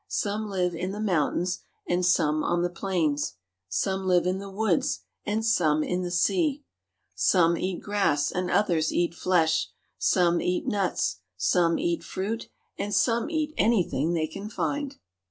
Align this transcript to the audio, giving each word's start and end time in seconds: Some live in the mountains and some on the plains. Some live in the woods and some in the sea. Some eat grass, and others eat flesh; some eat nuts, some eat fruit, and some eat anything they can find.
Some 0.07 0.47
live 0.47 0.73
in 0.73 0.93
the 0.93 0.99
mountains 0.99 1.59
and 1.87 2.03
some 2.03 2.43
on 2.43 2.63
the 2.63 2.71
plains. 2.71 3.35
Some 3.69 4.07
live 4.07 4.25
in 4.25 4.39
the 4.39 4.49
woods 4.49 5.01
and 5.27 5.45
some 5.45 5.83
in 5.83 6.01
the 6.01 6.09
sea. 6.09 6.63
Some 7.13 7.55
eat 7.55 7.81
grass, 7.83 8.31
and 8.31 8.49
others 8.49 8.91
eat 8.91 9.13
flesh; 9.13 9.67
some 9.99 10.41
eat 10.41 10.65
nuts, 10.65 11.17
some 11.37 11.77
eat 11.77 12.03
fruit, 12.03 12.49
and 12.79 12.95
some 12.95 13.29
eat 13.29 13.53
anything 13.59 14.13
they 14.15 14.25
can 14.25 14.49
find. 14.49 14.95